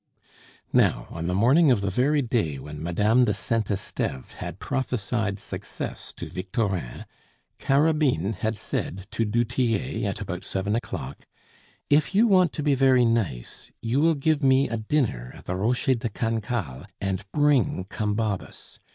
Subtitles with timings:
[0.73, 5.37] Now, on the morning of the very day when Madame de Saint Esteve had prophesied
[5.39, 7.05] success to Victorin,
[7.59, 11.27] Carabine had said to du Tillet at about seven o'clock:
[11.87, 15.55] "If you want to be very nice, you will give me a dinner at the
[15.55, 18.79] Rocher de Cancale and bring Combabus.